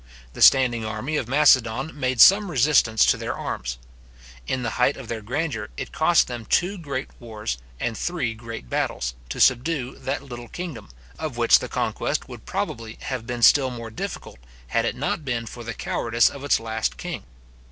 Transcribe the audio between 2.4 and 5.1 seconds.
resistance to their arms. In the height of